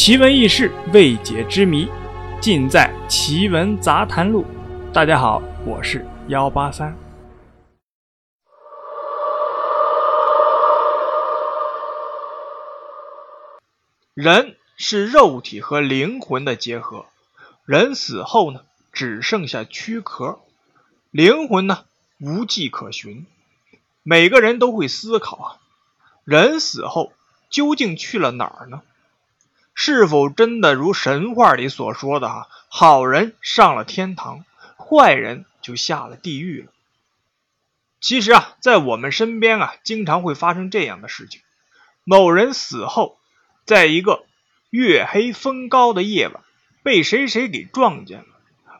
[0.00, 1.88] 奇闻异事、未解之谜，
[2.40, 4.44] 尽在《奇闻杂谈录》。
[4.92, 6.96] 大家好，我是幺八三。
[14.14, 17.06] 人是肉体和灵魂的结合，
[17.64, 18.60] 人死后呢，
[18.92, 20.38] 只剩下躯壳，
[21.10, 21.86] 灵魂呢，
[22.20, 23.26] 无迹可寻。
[24.04, 25.46] 每个人都会思考啊，
[26.22, 27.12] 人死后
[27.50, 28.82] 究竟去了哪儿呢？
[29.80, 34.44] 是否真的如神话里所说的哈，好人上了天堂，
[34.76, 36.72] 坏人就下了地狱了？
[38.00, 41.42] 其实啊，在我们身边啊，经常会发生这样的事情：
[42.02, 43.20] 某人死后，
[43.66, 44.26] 在一个
[44.68, 46.42] 月黑风高的夜晚，
[46.82, 48.26] 被谁谁给撞见了，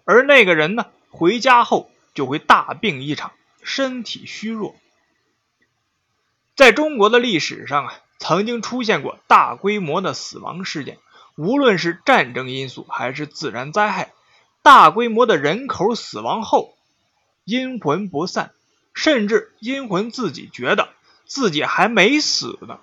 [0.04, 3.30] 而那个人呢，回家后就会大病一场，
[3.62, 4.74] 身体虚弱。
[6.68, 7.98] 在中国的历史上啊。
[8.18, 10.98] 曾经出现过大规模的死亡事件，
[11.34, 14.12] 无论是战争因素还是自然灾害，
[14.60, 16.76] 大规模的人口死亡后，
[17.44, 18.50] 阴魂不散，
[18.92, 20.90] 甚至阴魂自己觉得
[21.24, 22.80] 自己还没死呢，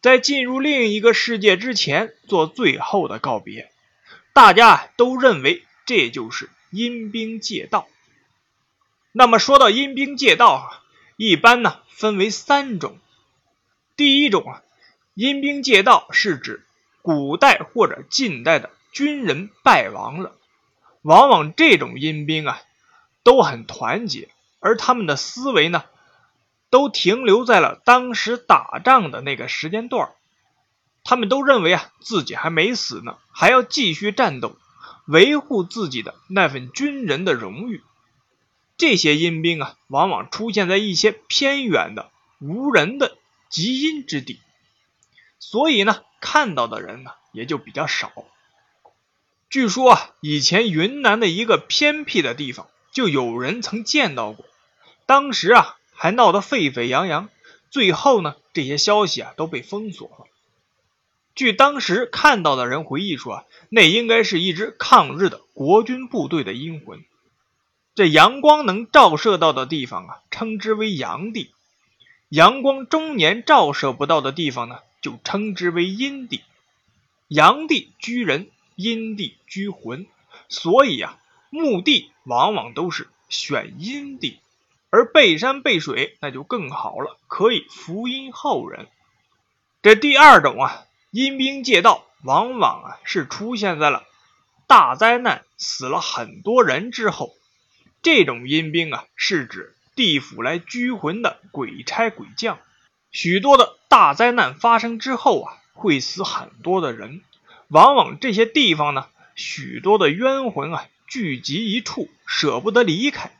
[0.00, 3.70] 在进入另一个世界之前做最后的告别，
[4.32, 7.86] 大家都认为这就是阴兵借道。
[9.12, 10.82] 那么说到阴兵借道啊，
[11.18, 12.96] 一般呢分为三种。
[14.00, 14.62] 第一种啊，
[15.12, 16.64] 阴兵借道是指
[17.02, 20.36] 古代或者近代的军人败亡了，
[21.02, 22.62] 往往这种阴兵啊
[23.22, 25.84] 都很团结，而他们的思维呢
[26.70, 30.12] 都停留在了当时打仗的那个时间段
[31.04, 34.56] 他们都认为啊自己还没死呢，还要继续战斗，
[35.04, 37.82] 维护自己的那份军人的荣誉。
[38.78, 43.18] 这些阴兵啊，往往出现在一些偏远的无人的。
[43.50, 44.40] 极阴之地，
[45.38, 48.12] 所以呢，看到的人呢也就比较少。
[49.50, 54.46] 据说啊，以前云南的一个偏僻的地方，就有人曾见到过，
[55.04, 57.28] 当时啊还闹得沸沸扬扬。
[57.68, 60.26] 最后呢，这些消息啊都被封锁了。
[61.34, 67.04] 据当时看到的人回忆说啊，那应该是一支抗日的国军部队的阴魂。
[67.94, 71.52] 这阳光能照射到的地方啊，称之为阳地。
[72.30, 76.42] 阳光终年照射不到的地方呢，就称之为阴地。
[77.26, 80.06] 阳地居人，阴地居魂。
[80.48, 81.18] 所以啊，
[81.50, 84.38] 墓地往往都是选阴地，
[84.90, 88.86] 而背山背水那就更好了，可以福荫后人。
[89.82, 94.04] 这第二种啊，阴兵借道，往往啊是出现在了
[94.68, 97.34] 大灾难死了很多人之后。
[98.02, 99.74] 这种阴兵啊，是指。
[100.00, 102.58] 地府来拘魂的鬼差鬼将，
[103.12, 107.20] 许多的大灾难发生之后啊，会死很多的人。
[107.68, 113.30] 往往这些地方呢，许多的冤魂啊聚集一处，舍不得离开。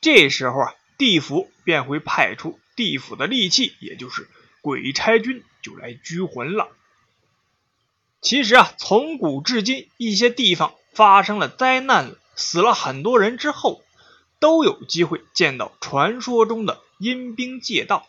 [0.00, 4.28] 这时候啊，地府便会派出地府的利器，也就是
[4.60, 6.68] 鬼差军，就来拘魂了。
[8.20, 13.82] 其实啊，从古至今，一些地方发生了灾难，死了很多人之后。
[14.38, 18.06] 都有机会见到传说中的阴兵借道。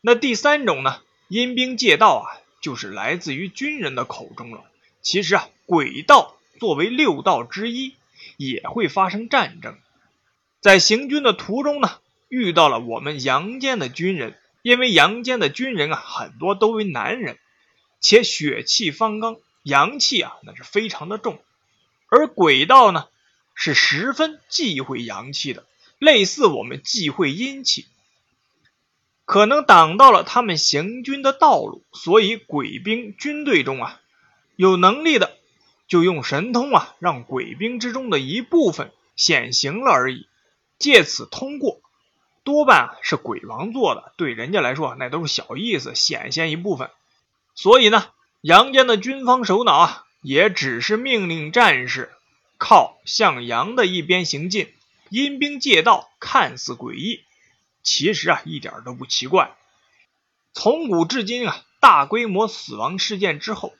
[0.00, 1.00] 那第三种呢？
[1.28, 2.24] 阴兵借道啊，
[2.60, 4.64] 就是来自于军人的口中了。
[5.02, 7.94] 其实啊，鬼道作为六道之一，
[8.36, 9.76] 也会发生战争。
[10.60, 11.98] 在行军的途中呢，
[12.28, 14.38] 遇到了我们阳间的军人。
[14.62, 17.38] 因为阳间的军人啊，很多都为男人，
[18.00, 21.40] 且血气方刚，阳气啊，那是非常的重。
[22.08, 23.06] 而鬼道呢？
[23.58, 25.64] 是十分忌讳阳气的，
[25.98, 27.86] 类似我们忌讳阴气，
[29.24, 34.00] 可能挡到了他们行军的道路，所以鬼兵军队中啊，
[34.56, 35.32] 有能力的
[35.88, 40.26] 就用神通啊，让鬼兵之中的一部分显形了而已，
[40.78, 41.80] 借此通过，
[42.44, 46.90] 多半是鬼王做的，对人家来说那都是小意思，显现一部分，
[47.54, 48.06] 所以呢，
[48.42, 52.12] 阳间的军方首脑啊，也只是命令战士。
[52.58, 54.72] 靠向阳的一边行进，
[55.10, 57.24] 阴兵借道，看似诡异，
[57.82, 59.54] 其实啊一点都不奇怪。
[60.52, 63.74] 从古至今啊，大规模死亡事件之后，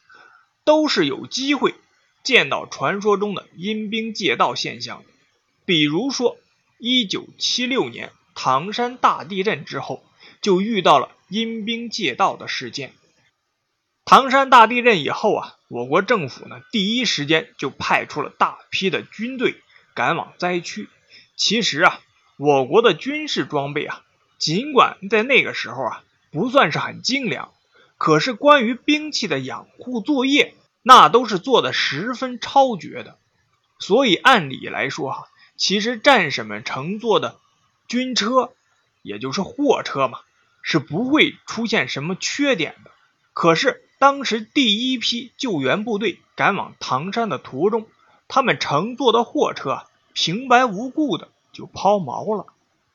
[0.64, 1.74] 都是有机会
[2.22, 5.10] 见到传说中的阴兵借道现象的。
[5.64, 6.36] 比如说，
[6.78, 10.04] 一九七六年唐山大地震之后，
[10.42, 12.92] 就遇到了阴兵借道的事件。
[14.04, 19.62] 唐山大地震以后啊，我国政府呢第一时间就派出了大批的军队
[19.94, 20.88] 赶往灾区。
[21.36, 22.00] 其实啊，
[22.36, 24.02] 我国的军事装备啊，
[24.38, 27.52] 尽管在那个时候啊不算是很精良，
[27.98, 33.18] 可是关于兵器的养护作业那都是做的十分超绝的。
[33.78, 37.38] 所以按理来说哈，其实战士们乘坐的
[37.88, 38.52] 军车，
[39.02, 40.20] 也就是货车嘛，
[40.62, 42.90] 是不会出现什么缺点的。
[43.34, 47.86] 可是当时第一批救援部队赶往唐山的途中，
[48.28, 52.46] 他们乘坐的货车平白无故的就抛锚了。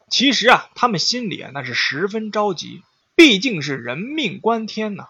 [0.10, 2.84] 其实啊，他们心里啊那是十分着急，
[3.16, 5.08] 毕竟是人命关天呐。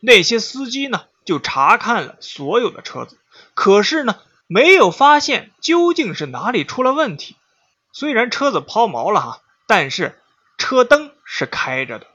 [0.00, 3.18] 那些司机呢，就查看了所有的车子，
[3.54, 4.16] 可是呢。
[4.48, 7.34] 没有发现究竟是哪里出了问题。
[7.90, 10.20] 虽然车子抛锚了哈，但是
[10.56, 12.06] 车灯是开着的。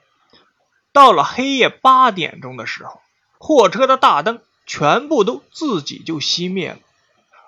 [0.93, 3.01] 到了黑夜八点钟的时候，
[3.37, 6.79] 货车的大灯全部都自己就熄灭了。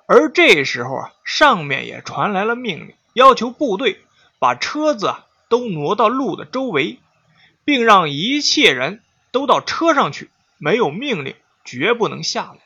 [0.07, 3.99] 而这时候啊，上面也传来了命令，要求部队
[4.39, 6.99] 把车子啊都挪到路的周围，
[7.63, 9.01] 并让一切人
[9.31, 10.29] 都到车上去。
[10.57, 11.35] 没有命令，
[11.65, 12.59] 绝不能下来。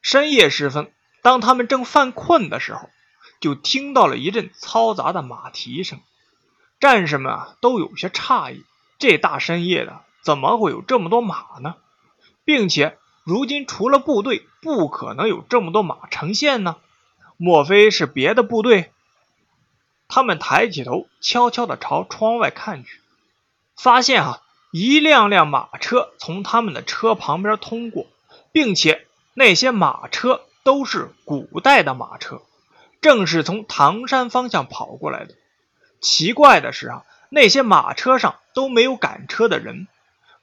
[0.00, 0.90] 深夜时分。
[1.22, 2.88] 当他们正犯困的时候，
[3.40, 6.00] 就听到了一阵嘈杂的马蹄声。
[6.78, 8.64] 战士们啊，都有些诧异：
[8.98, 11.76] 这大深夜的，怎么会有这么多马呢？
[12.44, 16.78] 并且，如今除了部队，不可能有这么多马呈现呢？
[17.36, 18.90] 莫非是别的部队？
[20.08, 23.00] 他们抬起头，悄悄地朝窗外看去，
[23.76, 24.42] 发现啊，
[24.72, 28.06] 一辆辆马车从他们的车旁边通过，
[28.50, 30.40] 并且那些马车。
[30.64, 32.42] 都是古代的马车，
[33.00, 35.36] 正是从唐山方向跑过来的。
[36.00, 39.86] 奇怪的是啊，那些马车上都没有赶车的人，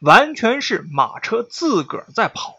[0.03, 2.57] 完全是马车自个儿在跑，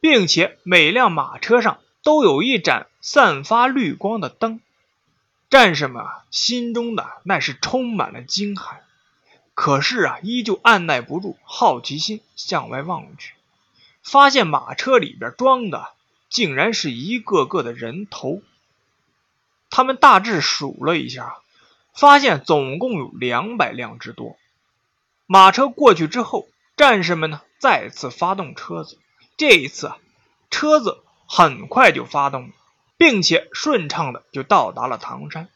[0.00, 4.60] 并且每辆马车上都有一盏散发绿光的灯。
[5.48, 8.76] 战士们啊，心中的那是充满了惊骇，
[9.54, 13.32] 可是啊，依旧按耐不住好奇心，向外望去，
[14.02, 15.88] 发现马车里边装的。
[16.28, 18.42] 竟然是一个个的人头。
[19.70, 21.36] 他们大致数了一下，
[21.94, 24.36] 发现总共有两百辆之多。
[25.26, 28.98] 马车过去之后，战士们呢再次发动车子。
[29.38, 29.98] 这一次啊，
[30.50, 32.54] 车子很快就发动了，
[32.96, 35.48] 并且顺畅的就到达了唐山。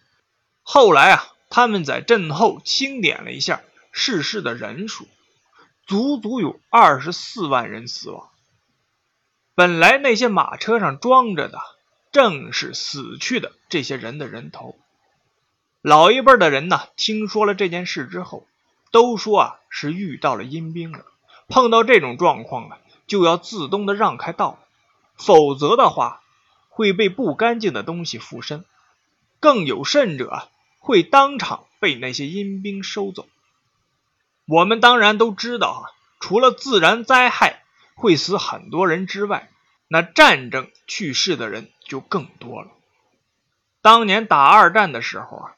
[0.63, 3.63] 后来啊，他们在阵后清点了一下
[3.93, 5.09] 逝世的人数，
[5.87, 8.29] 足足有二十四万人死亡。
[9.55, 11.59] 本来那些马车上装着的
[12.13, 14.79] 正是死去的这些人的人头。
[15.83, 18.47] 老一辈的人呢，听说了这件事之后，
[18.91, 21.05] 都说啊是遇到了阴兵了。
[21.51, 24.59] 碰到这种状况啊，就要自动的让开道，
[25.17, 26.23] 否则的话
[26.71, 28.65] 会被不干净的东西附身，
[29.39, 30.49] 更有甚者
[30.79, 33.29] 会当场被那些阴兵收走。
[34.47, 35.83] 我们当然都知道啊，
[36.21, 37.59] 除了自然灾害。
[37.97, 39.51] 会死很多人之外，
[39.87, 42.69] 那战争去世的人就更多了。
[43.83, 45.53] 当年打二战的时候啊，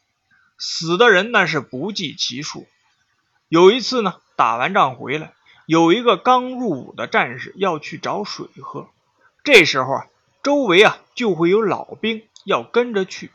[0.59, 2.67] 死的人那是不计其数。
[3.49, 5.35] 有一次呢，打完仗回来，
[5.73, 8.91] 有一个刚入伍的战士要去找水喝，
[9.43, 10.07] 这时候啊，
[10.43, 13.31] 周围啊就会有老兵要跟着去。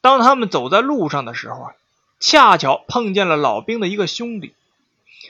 [0.00, 1.74] 当他们走在路上的时候啊，
[2.18, 4.52] 恰巧碰见了老兵的一个兄弟。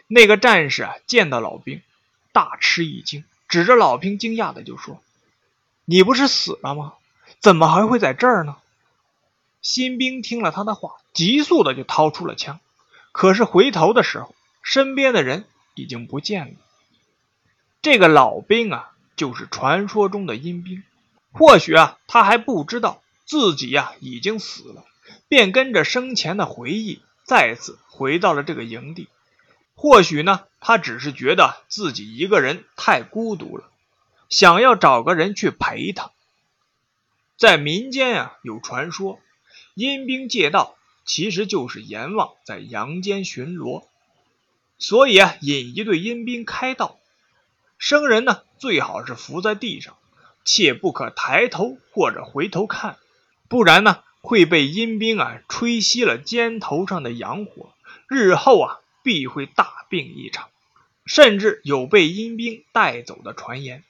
[0.07, 1.83] 那个战士啊，见到老兵。
[2.33, 5.03] 大吃一惊，指着老兵惊讶的就说
[5.85, 6.95] ：“你不是死了吗？
[7.41, 8.57] 怎么还会在这儿呢？”
[9.61, 12.61] 新兵听了他的话，急速的就掏出了枪，
[13.13, 16.55] 可是回头的时候，身边的人已经不见了。
[17.83, 20.83] 这个老兵啊，就是传说中的阴兵。
[21.33, 24.85] 或许啊，他还不知道自己呀已经死了，
[25.29, 29.09] 便跟着生前的回忆，再次回到了这个营地。
[29.75, 33.71] 或许呢，他只是觉得自己一个人太孤独了，
[34.29, 36.11] 想要找个人去陪他。
[37.39, 39.21] 在民间啊，有传说，
[39.75, 43.87] 阴兵借道其实就是阎王在阳间巡逻，
[44.81, 46.99] 所以啊，引一队阴兵开道。
[47.79, 49.97] 生人呢，最好是伏在地上，
[50.45, 52.99] 切不可抬头或者回头看，
[53.49, 57.73] 不然呢，会被阴兵啊吹熄了肩头上的阳火，
[58.09, 58.81] 日后啊。
[59.03, 60.51] 必会大病一场，
[61.07, 63.83] 甚至有被阴兵带走的传言。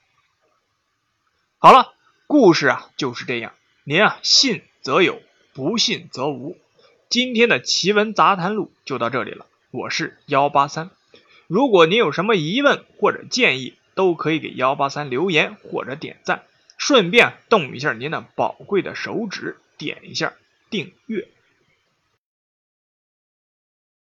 [1.57, 1.93] 好了，
[2.27, 5.21] 故事啊就是这样，您啊信则有，
[5.51, 6.57] 不信则无。
[7.09, 10.89] 今天的奇闻杂谈录就到这里了，我是幺八三。
[11.47, 16.43] 如果您有什么疑问或者建议，都可以给幺八三留言或者点赞，
[16.77, 20.33] 顺便动一下您的宝贵的手指，点一下
[20.69, 21.29] 订阅。